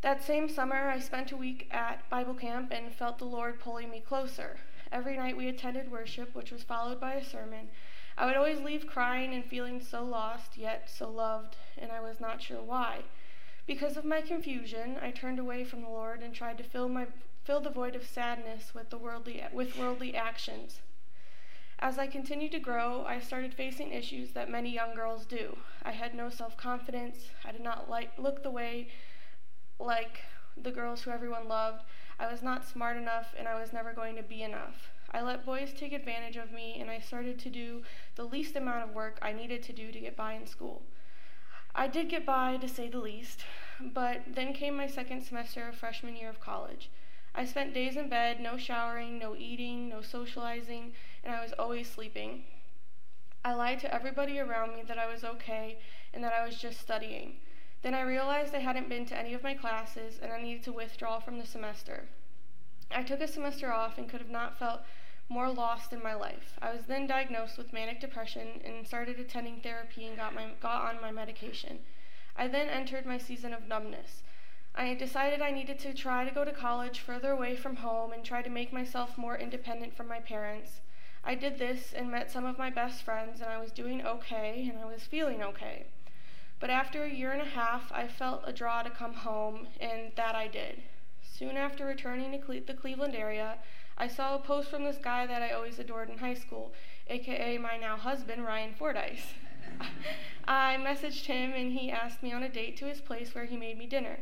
That 0.00 0.24
same 0.24 0.48
summer, 0.48 0.88
I 0.88 0.98
spent 0.98 1.30
a 1.30 1.36
week 1.36 1.68
at 1.70 2.08
Bible 2.10 2.34
camp 2.34 2.72
and 2.72 2.92
felt 2.92 3.18
the 3.18 3.24
Lord 3.24 3.60
pulling 3.60 3.88
me 3.88 4.00
closer. 4.00 4.58
Every 4.92 5.16
night 5.16 5.36
we 5.36 5.48
attended 5.48 5.90
worship, 5.90 6.34
which 6.34 6.50
was 6.50 6.62
followed 6.62 7.00
by 7.00 7.14
a 7.14 7.24
sermon. 7.24 7.68
I 8.16 8.26
would 8.26 8.36
always 8.36 8.60
leave 8.60 8.86
crying 8.86 9.34
and 9.34 9.44
feeling 9.44 9.80
so 9.80 10.02
lost, 10.02 10.56
yet 10.56 10.88
so 10.88 11.10
loved, 11.10 11.56
and 11.76 11.92
I 11.92 12.00
was 12.00 12.20
not 12.20 12.40
sure 12.40 12.62
why. 12.62 13.02
Because 13.66 13.96
of 13.96 14.04
my 14.04 14.20
confusion, 14.20 14.96
I 15.02 15.10
turned 15.10 15.38
away 15.38 15.64
from 15.64 15.82
the 15.82 15.88
Lord 15.88 16.22
and 16.22 16.32
tried 16.32 16.58
to 16.58 16.64
fill 16.64 16.88
my 16.88 17.06
fill 17.44 17.60
the 17.60 17.70
void 17.70 17.94
of 17.94 18.06
sadness 18.06 18.74
with 18.74 18.90
the 18.90 18.98
worldly 18.98 19.42
with 19.52 19.76
worldly 19.76 20.14
actions. 20.14 20.80
As 21.78 21.98
I 21.98 22.06
continued 22.06 22.52
to 22.52 22.58
grow, 22.58 23.04
I 23.06 23.20
started 23.20 23.52
facing 23.52 23.92
issues 23.92 24.30
that 24.32 24.50
many 24.50 24.70
young 24.70 24.94
girls 24.94 25.26
do. 25.26 25.58
I 25.82 25.92
had 25.92 26.14
no 26.14 26.30
self-confidence. 26.30 27.30
I 27.44 27.52
did 27.52 27.60
not 27.60 27.90
like 27.90 28.18
look 28.18 28.42
the 28.42 28.50
way 28.50 28.88
like 29.78 30.22
the 30.56 30.70
girls 30.70 31.02
who 31.02 31.10
everyone 31.10 31.48
loved. 31.48 31.82
I 32.18 32.30
was 32.30 32.42
not 32.42 32.66
smart 32.66 32.96
enough 32.96 33.34
and 33.38 33.46
I 33.46 33.60
was 33.60 33.72
never 33.72 33.92
going 33.92 34.16
to 34.16 34.22
be 34.22 34.42
enough. 34.42 34.90
I 35.12 35.20
let 35.20 35.46
boys 35.46 35.72
take 35.72 35.92
advantage 35.92 36.36
of 36.36 36.52
me 36.52 36.78
and 36.80 36.90
I 36.90 36.98
started 36.98 37.38
to 37.40 37.50
do 37.50 37.82
the 38.14 38.24
least 38.24 38.56
amount 38.56 38.84
of 38.84 38.94
work 38.94 39.18
I 39.22 39.32
needed 39.32 39.62
to 39.64 39.72
do 39.72 39.92
to 39.92 40.00
get 40.00 40.16
by 40.16 40.32
in 40.32 40.46
school. 40.46 40.82
I 41.74 41.88
did 41.88 42.08
get 42.08 42.24
by, 42.24 42.56
to 42.56 42.68
say 42.68 42.88
the 42.88 42.98
least, 42.98 43.44
but 43.80 44.22
then 44.26 44.54
came 44.54 44.76
my 44.76 44.86
second 44.86 45.22
semester 45.22 45.68
of 45.68 45.76
freshman 45.76 46.16
year 46.16 46.30
of 46.30 46.40
college. 46.40 46.90
I 47.34 47.44
spent 47.44 47.74
days 47.74 47.98
in 47.98 48.08
bed, 48.08 48.40
no 48.40 48.56
showering, 48.56 49.18
no 49.18 49.36
eating, 49.36 49.90
no 49.90 50.00
socializing, 50.00 50.94
and 51.22 51.34
I 51.34 51.42
was 51.42 51.52
always 51.52 51.90
sleeping. 51.90 52.44
I 53.44 53.52
lied 53.52 53.80
to 53.80 53.94
everybody 53.94 54.40
around 54.40 54.74
me 54.74 54.82
that 54.88 54.98
I 54.98 55.06
was 55.06 55.22
okay 55.22 55.78
and 56.14 56.24
that 56.24 56.32
I 56.32 56.46
was 56.46 56.56
just 56.56 56.80
studying. 56.80 57.36
Then 57.86 57.94
I 57.94 58.00
realized 58.00 58.52
I 58.52 58.58
hadn't 58.58 58.88
been 58.88 59.06
to 59.06 59.16
any 59.16 59.32
of 59.32 59.44
my 59.44 59.54
classes 59.54 60.18
and 60.20 60.32
I 60.32 60.42
needed 60.42 60.64
to 60.64 60.72
withdraw 60.72 61.20
from 61.20 61.38
the 61.38 61.46
semester. 61.46 62.08
I 62.90 63.04
took 63.04 63.20
a 63.20 63.28
semester 63.28 63.72
off 63.72 63.96
and 63.96 64.08
could 64.08 64.20
have 64.20 64.28
not 64.28 64.58
felt 64.58 64.80
more 65.28 65.48
lost 65.48 65.92
in 65.92 66.02
my 66.02 66.12
life. 66.12 66.58
I 66.60 66.72
was 66.72 66.86
then 66.86 67.06
diagnosed 67.06 67.56
with 67.56 67.72
manic 67.72 68.00
depression 68.00 68.60
and 68.64 68.84
started 68.84 69.20
attending 69.20 69.60
therapy 69.60 70.04
and 70.04 70.16
got, 70.16 70.34
my, 70.34 70.48
got 70.60 70.92
on 70.92 71.00
my 71.00 71.12
medication. 71.12 71.78
I 72.36 72.48
then 72.48 72.68
entered 72.68 73.06
my 73.06 73.18
season 73.18 73.52
of 73.54 73.68
numbness. 73.68 74.24
I 74.74 74.94
decided 74.94 75.40
I 75.40 75.52
needed 75.52 75.78
to 75.78 75.94
try 75.94 76.24
to 76.24 76.34
go 76.34 76.44
to 76.44 76.50
college 76.50 76.98
further 76.98 77.30
away 77.30 77.54
from 77.54 77.76
home 77.76 78.12
and 78.12 78.24
try 78.24 78.42
to 78.42 78.50
make 78.50 78.72
myself 78.72 79.16
more 79.16 79.38
independent 79.38 79.96
from 79.96 80.08
my 80.08 80.18
parents. 80.18 80.80
I 81.22 81.36
did 81.36 81.60
this 81.60 81.92
and 81.92 82.10
met 82.10 82.32
some 82.32 82.46
of 82.46 82.58
my 82.58 82.68
best 82.68 83.04
friends, 83.04 83.40
and 83.40 83.48
I 83.48 83.58
was 83.58 83.70
doing 83.70 84.04
okay 84.04 84.68
and 84.68 84.76
I 84.76 84.86
was 84.86 85.04
feeling 85.04 85.40
okay. 85.40 85.86
But 86.58 86.70
after 86.70 87.04
a 87.04 87.10
year 87.10 87.32
and 87.32 87.42
a 87.42 87.44
half, 87.44 87.92
I 87.92 88.08
felt 88.08 88.42
a 88.46 88.52
draw 88.52 88.82
to 88.82 88.90
come 88.90 89.14
home, 89.14 89.68
and 89.80 90.12
that 90.16 90.34
I 90.34 90.48
did. 90.48 90.82
Soon 91.22 91.56
after 91.56 91.84
returning 91.84 92.32
to 92.32 92.38
Cle- 92.38 92.62
the 92.66 92.74
Cleveland 92.74 93.14
area, 93.14 93.58
I 93.98 94.08
saw 94.08 94.34
a 94.34 94.38
post 94.38 94.70
from 94.70 94.84
this 94.84 94.98
guy 94.98 95.26
that 95.26 95.42
I 95.42 95.50
always 95.52 95.78
adored 95.78 96.10
in 96.10 96.18
high 96.18 96.34
school, 96.34 96.72
aka 97.08 97.58
my 97.58 97.76
now 97.76 97.96
husband, 97.96 98.44
Ryan 98.44 98.74
Fordyce. 98.74 99.34
I 100.48 100.76
messaged 100.78 101.26
him 101.26 101.52
and 101.52 101.72
he 101.72 101.90
asked 101.90 102.22
me 102.22 102.32
on 102.32 102.42
a 102.42 102.48
date 102.48 102.76
to 102.78 102.86
his 102.86 103.00
place 103.00 103.34
where 103.34 103.44
he 103.44 103.56
made 103.56 103.78
me 103.78 103.86
dinner. 103.86 104.18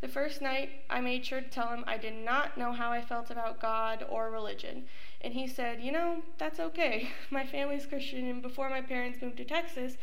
The 0.00 0.08
first 0.08 0.40
night, 0.40 0.70
I 0.88 1.00
made 1.00 1.26
sure 1.26 1.40
to 1.40 1.48
tell 1.48 1.68
him 1.68 1.84
I 1.86 1.96
did 1.96 2.14
not 2.14 2.56
know 2.56 2.72
how 2.72 2.92
I 2.92 3.00
felt 3.02 3.30
about 3.30 3.60
God 3.60 4.06
or 4.08 4.30
religion. 4.30 4.84
And 5.20 5.34
he 5.34 5.48
said, 5.48 5.80
You 5.82 5.90
know, 5.90 6.22
that's 6.38 6.60
okay. 6.60 7.10
My 7.30 7.44
family's 7.44 7.86
Christian, 7.86 8.28
and 8.28 8.40
before 8.40 8.70
my 8.70 8.80
parents 8.80 9.20
moved 9.20 9.38
to 9.38 9.44
Texas, 9.44 9.96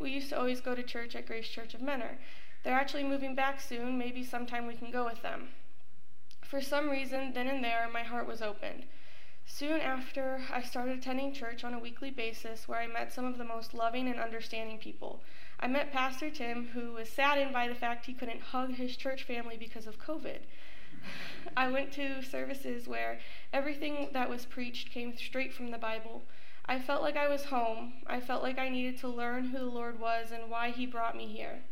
we 0.00 0.10
used 0.10 0.30
to 0.30 0.38
always 0.38 0.60
go 0.60 0.74
to 0.74 0.82
church 0.82 1.14
at 1.14 1.26
Grace 1.26 1.48
Church 1.48 1.74
of 1.74 1.82
Mentor. 1.82 2.18
They're 2.62 2.74
actually 2.74 3.04
moving 3.04 3.34
back 3.34 3.60
soon. 3.60 3.98
Maybe 3.98 4.24
sometime 4.24 4.66
we 4.66 4.74
can 4.74 4.90
go 4.90 5.04
with 5.04 5.22
them. 5.22 5.48
For 6.42 6.60
some 6.60 6.90
reason, 6.90 7.32
then 7.32 7.46
and 7.46 7.62
there, 7.62 7.88
my 7.92 8.02
heart 8.02 8.26
was 8.26 8.42
opened. 8.42 8.84
Soon 9.46 9.80
after, 9.80 10.42
I 10.52 10.62
started 10.62 10.98
attending 10.98 11.32
church 11.32 11.64
on 11.64 11.74
a 11.74 11.78
weekly 11.78 12.10
basis 12.10 12.68
where 12.68 12.80
I 12.80 12.86
met 12.86 13.12
some 13.12 13.24
of 13.24 13.36
the 13.36 13.44
most 13.44 13.74
loving 13.74 14.08
and 14.08 14.18
understanding 14.18 14.78
people. 14.78 15.22
I 15.58 15.66
met 15.66 15.92
Pastor 15.92 16.30
Tim, 16.30 16.68
who 16.68 16.92
was 16.92 17.08
saddened 17.08 17.52
by 17.52 17.68
the 17.68 17.74
fact 17.74 18.06
he 18.06 18.12
couldn't 18.12 18.40
hug 18.40 18.74
his 18.74 18.96
church 18.96 19.24
family 19.24 19.56
because 19.58 19.86
of 19.86 19.98
COVID. 19.98 20.40
I 21.56 21.70
went 21.70 21.92
to 21.92 22.22
services 22.22 22.86
where 22.86 23.18
everything 23.52 24.08
that 24.12 24.30
was 24.30 24.46
preached 24.46 24.90
came 24.90 25.16
straight 25.16 25.52
from 25.52 25.70
the 25.70 25.78
Bible. 25.78 26.22
I 26.70 26.78
felt 26.78 27.02
like 27.02 27.16
I 27.16 27.26
was 27.26 27.46
home. 27.46 27.94
I 28.06 28.20
felt 28.20 28.44
like 28.44 28.56
I 28.56 28.68
needed 28.68 28.96
to 28.98 29.08
learn 29.08 29.46
who 29.46 29.58
the 29.58 29.64
Lord 29.64 29.98
was 29.98 30.30
and 30.30 30.48
why 30.48 30.70
He 30.70 30.86
brought 30.86 31.16
me 31.16 31.26
here. 31.26 31.64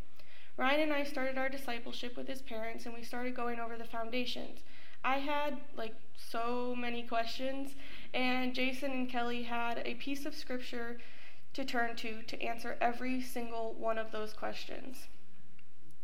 Ryan 0.56 0.80
and 0.80 0.92
I 0.92 1.04
started 1.04 1.38
our 1.38 1.48
discipleship 1.48 2.16
with 2.16 2.26
his 2.26 2.42
parents 2.42 2.84
and 2.84 2.92
we 2.92 3.04
started 3.04 3.36
going 3.36 3.60
over 3.60 3.78
the 3.78 3.84
foundations. 3.84 4.58
I 5.04 5.18
had 5.18 5.58
like 5.76 5.94
so 6.16 6.74
many 6.76 7.04
questions, 7.04 7.76
and 8.12 8.52
Jason 8.56 8.90
and 8.90 9.08
Kelly 9.08 9.44
had 9.44 9.80
a 9.84 9.94
piece 9.94 10.26
of 10.26 10.34
scripture 10.34 10.98
to 11.54 11.64
turn 11.64 11.94
to 11.94 12.22
to 12.22 12.42
answer 12.42 12.76
every 12.80 13.22
single 13.22 13.74
one 13.74 13.98
of 13.98 14.10
those 14.10 14.32
questions. 14.32 15.06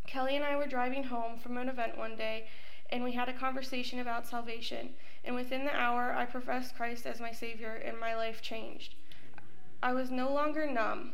Kelly 0.06 0.36
and 0.36 0.44
I 0.44 0.54
were 0.54 0.68
driving 0.68 1.02
home 1.02 1.36
from 1.40 1.58
an 1.58 1.68
event 1.68 1.98
one 1.98 2.14
day, 2.14 2.46
and 2.90 3.02
we 3.02 3.10
had 3.10 3.28
a 3.28 3.32
conversation 3.32 3.98
about 3.98 4.28
salvation. 4.28 4.90
And 5.24 5.34
within 5.34 5.64
the 5.64 5.74
hour, 5.74 6.12
I 6.12 6.26
professed 6.26 6.76
Christ 6.76 7.06
as 7.06 7.20
my 7.20 7.32
Savior, 7.32 7.74
and 7.74 7.98
my 7.98 8.14
life 8.14 8.42
changed. 8.42 8.94
I 9.82 9.92
was 9.92 10.10
no 10.10 10.32
longer 10.32 10.66
numb. 10.66 11.12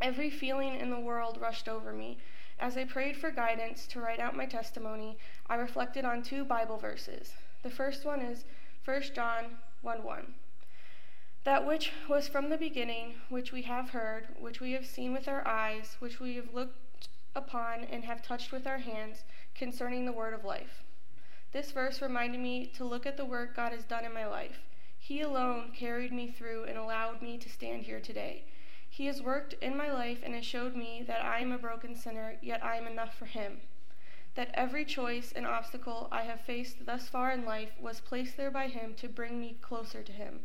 Every 0.00 0.30
feeling 0.30 0.74
in 0.78 0.90
the 0.90 1.00
world 1.00 1.38
rushed 1.40 1.68
over 1.68 1.92
me. 1.92 2.18
As 2.58 2.76
I 2.76 2.84
prayed 2.84 3.16
for 3.16 3.30
guidance 3.30 3.86
to 3.88 4.00
write 4.00 4.20
out 4.20 4.36
my 4.36 4.46
testimony, 4.46 5.16
I 5.48 5.54
reflected 5.54 6.04
on 6.04 6.22
two 6.22 6.44
Bible 6.44 6.76
verses. 6.76 7.32
The 7.62 7.70
first 7.70 8.04
one 8.04 8.20
is 8.20 8.44
1 8.84 9.02
John 9.14 9.58
1 9.80 10.02
1. 10.04 10.34
That 11.44 11.66
which 11.66 11.92
was 12.08 12.28
from 12.28 12.50
the 12.50 12.56
beginning, 12.56 13.14
which 13.28 13.50
we 13.50 13.62
have 13.62 13.90
heard, 13.90 14.28
which 14.38 14.60
we 14.60 14.72
have 14.72 14.86
seen 14.86 15.12
with 15.12 15.26
our 15.26 15.46
eyes, 15.46 15.96
which 15.98 16.20
we 16.20 16.36
have 16.36 16.54
looked 16.54 17.08
upon 17.34 17.84
and 17.84 18.04
have 18.04 18.22
touched 18.22 18.52
with 18.52 18.66
our 18.66 18.78
hands, 18.78 19.24
concerning 19.54 20.04
the 20.04 20.12
word 20.12 20.34
of 20.34 20.44
life. 20.44 20.84
This 21.52 21.70
verse 21.70 22.00
reminded 22.00 22.40
me 22.40 22.66
to 22.76 22.84
look 22.84 23.04
at 23.04 23.18
the 23.18 23.26
work 23.26 23.54
God 23.54 23.72
has 23.72 23.84
done 23.84 24.06
in 24.06 24.14
my 24.14 24.26
life. 24.26 24.60
He 24.98 25.20
alone 25.20 25.72
carried 25.72 26.10
me 26.10 26.28
through 26.28 26.64
and 26.64 26.78
allowed 26.78 27.20
me 27.20 27.36
to 27.36 27.48
stand 27.50 27.82
here 27.82 28.00
today. 28.00 28.44
He 28.88 29.06
has 29.06 29.20
worked 29.20 29.54
in 29.54 29.76
my 29.76 29.92
life 29.92 30.20
and 30.22 30.34
has 30.34 30.46
showed 30.46 30.74
me 30.74 31.02
that 31.06 31.22
I 31.22 31.40
am 31.40 31.52
a 31.52 31.58
broken 31.58 31.94
sinner, 31.94 32.36
yet 32.40 32.64
I 32.64 32.76
am 32.76 32.86
enough 32.86 33.14
for 33.18 33.26
Him. 33.26 33.60
That 34.34 34.50
every 34.54 34.86
choice 34.86 35.30
and 35.32 35.46
obstacle 35.46 36.08
I 36.10 36.22
have 36.22 36.40
faced 36.40 36.86
thus 36.86 37.08
far 37.08 37.32
in 37.32 37.44
life 37.44 37.72
was 37.80 38.00
placed 38.00 38.38
there 38.38 38.50
by 38.50 38.68
Him 38.68 38.94
to 38.94 39.08
bring 39.08 39.38
me 39.38 39.56
closer 39.60 40.02
to 40.02 40.12
Him. 40.12 40.40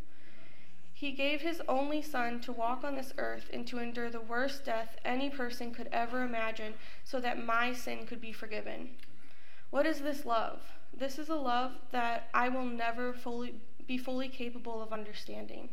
He 0.93 1.11
gave 1.11 1.39
His 1.39 1.61
only 1.69 2.01
Son 2.01 2.41
to 2.41 2.51
walk 2.51 2.83
on 2.83 2.95
this 2.95 3.13
earth 3.17 3.49
and 3.53 3.65
to 3.67 3.79
endure 3.79 4.09
the 4.09 4.19
worst 4.19 4.65
death 4.65 4.97
any 5.05 5.29
person 5.29 5.73
could 5.73 5.87
ever 5.91 6.23
imagine 6.23 6.73
so 7.05 7.21
that 7.21 7.41
my 7.41 7.71
sin 7.71 8.05
could 8.05 8.19
be 8.19 8.33
forgiven. 8.33 8.89
What 9.69 9.85
is 9.85 9.99
this 10.01 10.25
love? 10.25 10.61
This 10.97 11.19
is 11.19 11.29
a 11.29 11.35
love 11.35 11.73
that 11.91 12.27
I 12.33 12.49
will 12.49 12.65
never 12.65 13.13
fully 13.13 13.61
be 13.85 13.99
fully 13.99 14.29
capable 14.29 14.81
of 14.81 14.91
understanding. 14.91 15.69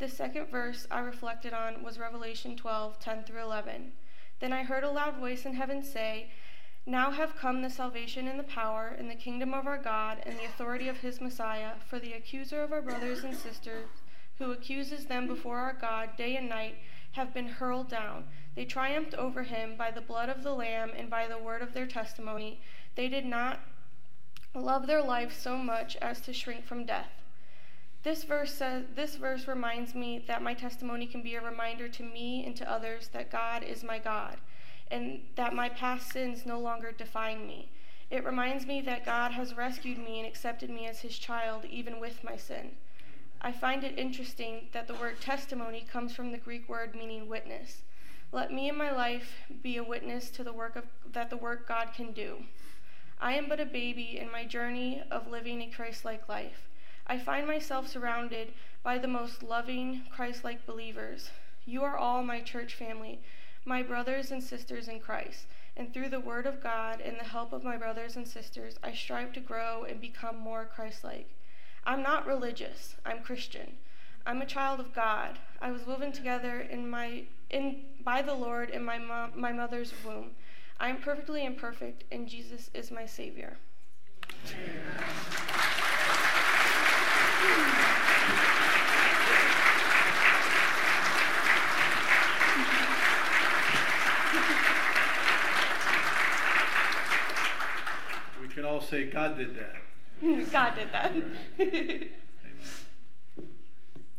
The 0.00 0.08
second 0.08 0.48
verse 0.48 0.84
I 0.90 0.98
reflected 0.98 1.52
on 1.52 1.84
was 1.84 1.96
Revelation 1.96 2.56
12 2.56 2.98
10 2.98 3.22
through 3.22 3.40
11. 3.40 3.92
Then 4.40 4.52
I 4.52 4.64
heard 4.64 4.82
a 4.82 4.90
loud 4.90 5.18
voice 5.18 5.46
in 5.46 5.54
heaven 5.54 5.80
say, 5.80 6.30
Now 6.84 7.12
have 7.12 7.36
come 7.36 7.62
the 7.62 7.70
salvation 7.70 8.26
and 8.26 8.36
the 8.36 8.42
power 8.42 8.88
and 8.88 9.08
the 9.08 9.14
kingdom 9.14 9.54
of 9.54 9.68
our 9.68 9.78
God 9.78 10.18
and 10.26 10.36
the 10.36 10.46
authority 10.46 10.88
of 10.88 10.96
his 10.96 11.20
Messiah, 11.20 11.74
for 11.86 12.00
the 12.00 12.14
accuser 12.14 12.64
of 12.64 12.72
our 12.72 12.82
brothers 12.82 13.22
and 13.22 13.36
sisters, 13.36 13.90
who 14.38 14.50
accuses 14.50 15.06
them 15.06 15.28
before 15.28 15.58
our 15.58 15.74
God 15.74 16.16
day 16.16 16.34
and 16.34 16.48
night, 16.48 16.78
have 17.12 17.32
been 17.32 17.46
hurled 17.46 17.88
down. 17.88 18.24
They 18.56 18.64
triumphed 18.64 19.14
over 19.14 19.44
him 19.44 19.76
by 19.76 19.92
the 19.92 20.00
blood 20.00 20.28
of 20.28 20.42
the 20.42 20.52
Lamb 20.52 20.90
and 20.96 21.08
by 21.08 21.28
the 21.28 21.38
word 21.38 21.62
of 21.62 21.74
their 21.74 21.86
testimony. 21.86 22.60
They 22.96 23.08
did 23.08 23.24
not 23.24 23.60
love 24.54 24.86
their 24.86 25.02
life 25.02 25.38
so 25.38 25.56
much 25.56 25.96
as 25.96 26.20
to 26.22 26.32
shrink 26.32 26.64
from 26.64 26.84
death. 26.84 27.22
This 28.02 28.24
verse 28.24 28.52
says 28.52 28.84
this 28.96 29.16
verse 29.16 29.46
reminds 29.46 29.94
me 29.94 30.24
that 30.26 30.42
my 30.42 30.54
testimony 30.54 31.06
can 31.06 31.22
be 31.22 31.36
a 31.36 31.40
reminder 31.40 31.88
to 31.88 32.02
me 32.02 32.44
and 32.44 32.56
to 32.56 32.70
others 32.70 33.08
that 33.08 33.30
God 33.30 33.62
is 33.62 33.84
my 33.84 33.98
God 33.98 34.38
and 34.90 35.20
that 35.36 35.54
my 35.54 35.68
past 35.68 36.12
sins 36.12 36.44
no 36.44 36.58
longer 36.58 36.92
define 36.92 37.46
me. 37.46 37.70
It 38.10 38.24
reminds 38.24 38.66
me 38.66 38.82
that 38.82 39.06
God 39.06 39.32
has 39.32 39.56
rescued 39.56 39.98
me 39.98 40.18
and 40.18 40.26
accepted 40.28 40.68
me 40.68 40.86
as 40.86 41.00
his 41.00 41.16
child 41.16 41.64
even 41.64 41.98
with 41.98 42.22
my 42.22 42.36
sin. 42.36 42.72
I 43.40 43.52
find 43.52 43.84
it 43.84 43.98
interesting 43.98 44.68
that 44.72 44.86
the 44.86 44.94
word 44.94 45.20
testimony 45.20 45.86
comes 45.90 46.14
from 46.14 46.30
the 46.30 46.38
Greek 46.38 46.68
word 46.68 46.94
meaning 46.94 47.28
witness. 47.28 47.82
Let 48.30 48.52
me 48.52 48.68
in 48.68 48.76
my 48.76 48.90
life 48.90 49.32
be 49.62 49.78
a 49.78 49.84
witness 49.84 50.28
to 50.30 50.44
the 50.44 50.52
work 50.52 50.76
of, 50.76 50.84
that 51.12 51.30
the 51.30 51.36
work 51.36 51.66
God 51.66 51.88
can 51.96 52.12
do. 52.12 52.44
I 53.22 53.34
am 53.34 53.48
but 53.48 53.60
a 53.60 53.64
baby 53.64 54.18
in 54.18 54.32
my 54.32 54.44
journey 54.44 55.00
of 55.08 55.30
living 55.30 55.62
a 55.62 55.70
Christ-like 55.70 56.28
life. 56.28 56.66
I 57.06 57.18
find 57.18 57.46
myself 57.46 57.86
surrounded 57.86 58.52
by 58.82 58.98
the 58.98 59.06
most 59.06 59.44
loving, 59.44 60.02
Christ 60.10 60.42
like 60.42 60.66
believers. 60.66 61.30
You 61.64 61.84
are 61.84 61.96
all 61.96 62.24
my 62.24 62.40
church 62.40 62.74
family, 62.74 63.20
my 63.64 63.80
brothers 63.80 64.32
and 64.32 64.42
sisters 64.42 64.88
in 64.88 64.98
Christ. 64.98 65.46
And 65.76 65.94
through 65.94 66.08
the 66.08 66.18
Word 66.18 66.46
of 66.46 66.64
God 66.64 67.00
and 67.00 67.16
the 67.16 67.24
help 67.24 67.52
of 67.52 67.62
my 67.62 67.76
brothers 67.76 68.16
and 68.16 68.26
sisters, 68.26 68.74
I 68.82 68.92
strive 68.92 69.32
to 69.34 69.40
grow 69.40 69.84
and 69.84 70.00
become 70.00 70.36
more 70.36 70.64
Christ 70.64 71.04
like. 71.04 71.28
I'm 71.86 72.02
not 72.02 72.26
religious, 72.26 72.96
I'm 73.06 73.22
Christian. 73.22 73.74
I'm 74.26 74.42
a 74.42 74.46
child 74.46 74.80
of 74.80 74.92
God. 74.92 75.38
I 75.60 75.70
was 75.70 75.86
woven 75.86 76.10
together 76.10 76.60
in 76.60 76.90
my, 76.90 77.22
in, 77.50 77.82
by 78.04 78.20
the 78.20 78.34
Lord 78.34 78.68
in 78.70 78.84
my, 78.84 78.98
mom, 78.98 79.30
my 79.36 79.52
mother's 79.52 79.92
womb. 80.04 80.32
I 80.80 80.88
am 80.88 81.00
perfectly 81.00 81.44
imperfect, 81.44 82.04
and 82.10 82.28
Jesus 82.28 82.70
is 82.74 82.90
my 82.90 83.06
Savior. 83.06 83.56
We 98.40 98.48
can 98.48 98.64
all 98.64 98.80
say, 98.80 99.06
God 99.06 99.36
did 99.36 99.56
that. 99.56 99.76
God 100.52 100.74
did 100.74 100.92
that. 100.92 101.12
Amen. 101.60 102.08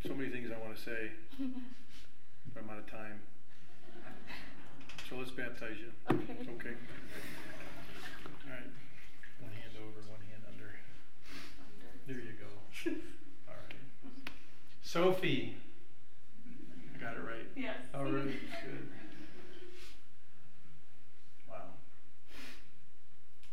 So 0.06 0.14
many 0.14 0.30
things 0.30 0.50
I 0.54 0.58
want 0.62 0.76
to 0.76 0.82
say, 0.82 1.12
but 1.40 2.64
I'm 2.64 2.70
out 2.70 2.80
of 2.80 2.90
time. 2.90 3.22
So 5.13 5.20
let's 5.20 5.29
baptize 5.29 5.77
you. 5.77 5.91
Okay. 6.10 6.34
Okay. 6.34 6.74
All 8.34 8.50
right. 8.50 8.70
One 9.41 9.51
hand 9.51 9.77
over, 9.77 10.01
one 10.10 10.22
hand 10.25 10.41
under. 10.50 10.74
There 12.08 12.17
you 12.17 12.34
go. 12.34 12.50
All 13.48 13.53
right. 13.53 13.75
Sophie. 14.82 15.55
I 16.96 16.98
got 16.98 17.13
it 17.13 17.20
right. 17.20 17.46
Yes. 17.55 17.75
All 17.93 18.05
right. 18.05 18.24
Good. 18.24 18.89
Wow. 21.48 21.62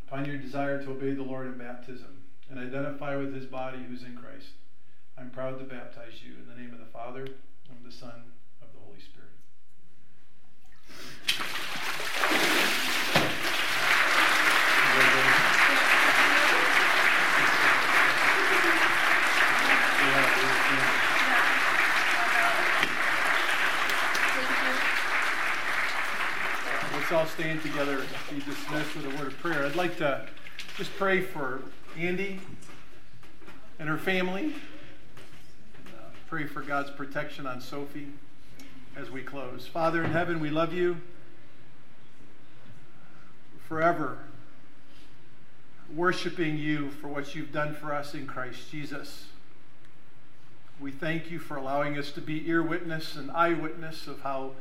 Upon 0.08 0.24
your 0.24 0.38
desire 0.38 0.82
to 0.82 0.92
obey 0.92 1.12
the 1.12 1.22
Lord 1.22 1.46
in 1.46 1.58
baptism 1.58 2.22
and 2.48 2.58
identify 2.58 3.16
with 3.16 3.34
his 3.34 3.44
body 3.44 3.84
who's 3.86 4.02
in 4.02 4.16
Christ, 4.16 4.52
I'm 5.18 5.28
proud 5.28 5.58
to 5.58 5.64
baptize 5.66 6.22
you 6.24 6.36
in 6.40 6.48
the 6.48 6.58
name 6.58 6.72
of 6.72 6.78
the 6.78 6.90
Father, 6.90 7.24
and 7.24 7.76
of 7.76 7.84
the 7.84 7.92
Son, 7.92 8.32
of 8.62 8.72
the 8.72 8.78
Holy 8.82 9.00
Spirit. 9.00 9.20
Let's 27.10 27.22
all 27.22 27.42
stand 27.42 27.60
together 27.60 27.98
and 28.30 28.38
be 28.38 28.44
dismissed 28.44 28.94
with 28.94 29.04
a 29.04 29.16
word 29.18 29.32
of 29.32 29.38
prayer. 29.38 29.66
I'd 29.66 29.74
like 29.74 29.96
to 29.96 30.28
just 30.76 30.92
pray 30.96 31.20
for 31.20 31.60
Andy 31.98 32.38
and 33.80 33.88
her 33.88 33.98
family. 33.98 34.54
Uh, 35.88 36.02
pray 36.28 36.46
for 36.46 36.60
God's 36.60 36.90
protection 36.90 37.48
on 37.48 37.60
Sophie 37.60 38.10
as 38.94 39.10
we 39.10 39.22
close. 39.22 39.66
Father 39.66 40.04
in 40.04 40.12
heaven, 40.12 40.38
we 40.38 40.50
love 40.50 40.72
you 40.72 40.98
forever, 43.66 44.18
worshiping 45.92 46.58
you 46.58 46.90
for 46.90 47.08
what 47.08 47.34
you've 47.34 47.50
done 47.50 47.74
for 47.74 47.92
us 47.92 48.14
in 48.14 48.24
Christ 48.24 48.70
Jesus. 48.70 49.24
We 50.78 50.92
thank 50.92 51.28
you 51.28 51.40
for 51.40 51.56
allowing 51.56 51.98
us 51.98 52.12
to 52.12 52.20
be 52.20 52.48
ear 52.48 52.62
witness 52.62 53.16
and 53.16 53.32
eyewitness 53.32 54.06
of 54.06 54.20
how 54.20 54.52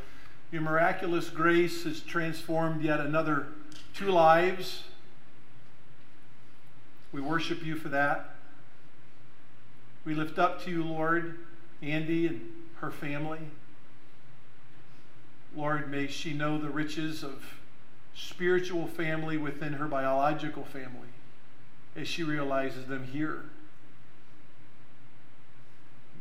your 0.52 0.62
miraculous 0.62 1.30
grace 1.30 1.84
has 1.84 2.00
transformed 2.00 2.82
yet 2.82 3.00
another 3.00 3.48
two 3.94 4.10
lives. 4.12 4.84
We 7.12 7.22
worship 7.22 7.64
you 7.64 7.76
for 7.76 7.90
that. 7.90 8.36
We 10.06 10.16
lift 10.16 10.40
up 10.40 10.64
to 10.64 10.72
you, 10.72 10.84
Lord, 10.84 11.38
Andy 11.82 12.26
and 12.26 12.52
her 12.78 12.90
family. 12.90 13.40
Lord, 15.56 15.92
may 15.92 16.08
she 16.08 16.34
know 16.34 16.58
the 16.58 16.70
riches 16.70 17.24
of 17.24 17.44
spiritual 18.16 18.88
family 18.88 19.38
within 19.38 19.74
her 19.74 19.88
biological 19.88 20.64
family 20.64 21.10
as 21.96 22.08
she 22.08 22.24
realizes 22.24 22.86
them 22.86 23.06
here. 23.06 23.46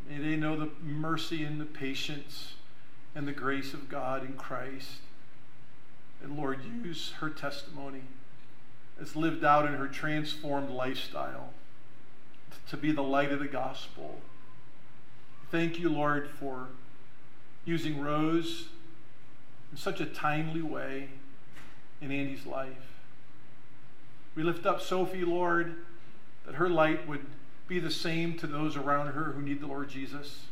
May 0.08 0.18
they 0.18 0.37
know 0.37 0.56
the 0.56 0.70
mercy 0.82 1.44
and 1.44 1.61
the 1.61 1.66
patience 1.66 2.54
and 3.19 3.27
the 3.27 3.33
grace 3.33 3.75
of 3.75 3.89
God 3.89 4.25
in 4.25 4.35
Christ. 4.35 5.01
And 6.23 6.39
Lord, 6.39 6.61
use 6.85 7.15
her 7.19 7.29
testimony 7.29 8.03
as 9.01 9.17
lived 9.17 9.45
out 9.45 9.67
in 9.67 9.73
her 9.73 9.89
transformed 9.89 10.71
lifestyle 10.71 11.51
to 12.71 12.77
be 12.77 12.93
the 12.93 13.03
light 13.03 13.33
of 13.33 13.41
the 13.41 13.49
gospel. 13.49 14.21
Thank 15.51 15.81
you, 15.81 15.89
Lord, 15.89 16.31
for 16.31 16.69
using 17.65 18.01
Rose 18.01 18.69
in 19.73 19.77
such 19.77 20.01
a 20.01 20.07
timely 20.07 20.63
way 20.63 21.09
in 22.01 22.13
Andy's 22.13 22.47
life. 22.47 23.01
We 24.37 24.45
lift 24.45 24.65
up 24.65 24.81
Sophie, 24.81 25.25
Lord, 25.25 25.75
that 26.47 26.55
her 26.55 26.69
light 26.69 27.09
would 27.09 27.26
be 27.67 27.81
the 27.81 27.91
same 27.91 28.39
to 28.39 28.47
those 28.47 28.76
around 28.76 29.09
her 29.09 29.33
who 29.33 29.43
need 29.43 29.61
the 29.61 29.67
Lord 29.67 29.89
Jesus, 29.89 30.45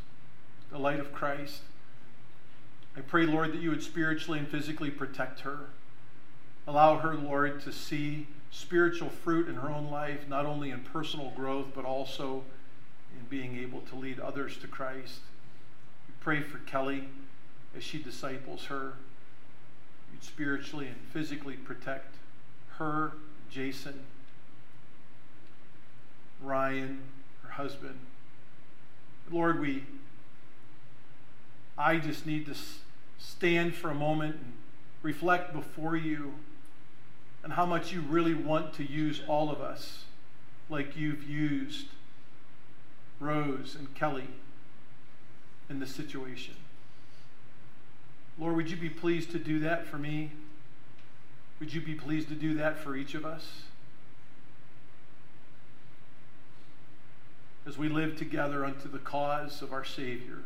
the 0.72 0.78
light 0.78 0.98
of 0.98 1.12
Christ. 1.12 1.60
I 2.96 3.00
pray, 3.00 3.26
Lord, 3.26 3.52
that 3.52 3.60
you 3.60 3.70
would 3.70 3.82
spiritually 3.82 4.38
and 4.38 4.48
physically 4.48 4.90
protect 4.90 5.40
her. 5.40 5.66
Allow 6.66 6.98
her, 6.98 7.14
Lord, 7.14 7.60
to 7.62 7.72
see 7.72 8.26
spiritual 8.50 9.10
fruit 9.10 9.48
in 9.48 9.56
her 9.56 9.68
own 9.68 9.90
life, 9.90 10.26
not 10.28 10.46
only 10.46 10.70
in 10.70 10.80
personal 10.80 11.30
growth, 11.36 11.66
but 11.74 11.84
also 11.84 12.44
in 13.18 13.26
being 13.28 13.58
able 13.58 13.82
to 13.82 13.94
lead 13.94 14.18
others 14.18 14.56
to 14.58 14.66
Christ. 14.66 15.20
We 16.08 16.14
pray 16.20 16.40
for 16.40 16.58
Kelly 16.58 17.08
as 17.76 17.84
she 17.84 18.02
disciples 18.02 18.64
her. 18.64 18.94
You'd 20.12 20.24
spiritually 20.24 20.86
and 20.86 20.96
physically 21.12 21.54
protect 21.54 22.14
her, 22.78 23.12
Jason, 23.50 24.00
Ryan, 26.40 27.02
her 27.42 27.50
husband. 27.50 27.98
Lord, 29.30 29.60
we 29.60 29.84
I 31.78 31.98
just 31.98 32.24
need 32.24 32.46
to 32.46 32.54
stand 33.18 33.74
for 33.74 33.90
a 33.90 33.94
moment 33.94 34.36
and 34.36 34.52
reflect 35.02 35.52
before 35.52 35.96
you 35.96 36.34
and 37.42 37.52
how 37.52 37.66
much 37.66 37.92
you 37.92 38.00
really 38.00 38.34
want 38.34 38.74
to 38.74 38.84
use 38.84 39.22
all 39.28 39.50
of 39.50 39.60
us 39.60 40.04
like 40.68 40.96
you've 40.96 41.22
used 41.22 41.86
Rose 43.20 43.76
and 43.78 43.94
Kelly 43.94 44.28
in 45.70 45.80
this 45.80 45.94
situation. 45.94 46.54
Lord, 48.38 48.56
would 48.56 48.70
you 48.70 48.76
be 48.76 48.90
pleased 48.90 49.30
to 49.30 49.38
do 49.38 49.60
that 49.60 49.86
for 49.86 49.96
me? 49.96 50.32
Would 51.60 51.72
you 51.72 51.80
be 51.80 51.94
pleased 51.94 52.28
to 52.28 52.34
do 52.34 52.54
that 52.54 52.78
for 52.78 52.96
each 52.96 53.14
of 53.14 53.24
us? 53.24 53.62
As 57.66 57.78
we 57.78 57.88
live 57.88 58.16
together 58.16 58.64
unto 58.64 58.88
the 58.88 58.98
cause 58.98 59.62
of 59.62 59.72
our 59.72 59.84
Savior 59.84 60.42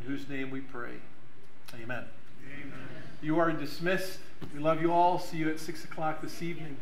in 0.00 0.10
whose 0.10 0.28
name 0.28 0.50
we 0.50 0.60
pray. 0.60 0.94
Amen. 1.74 2.04
Amen. 2.60 2.72
You 3.22 3.38
are 3.38 3.50
dismissed. 3.52 4.18
We 4.54 4.60
love 4.60 4.80
you 4.80 4.92
all. 4.92 5.18
See 5.18 5.38
you 5.38 5.50
at 5.50 5.58
6 5.58 5.84
o'clock 5.84 6.22
this 6.22 6.42
evening. 6.42 6.76